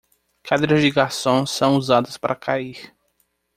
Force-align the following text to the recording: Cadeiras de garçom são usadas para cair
Cadeiras 0.41 0.81
de 0.81 0.89
garçom 0.89 1.45
são 1.45 1.75
usadas 1.77 2.17
para 2.17 2.33
cair 2.35 2.91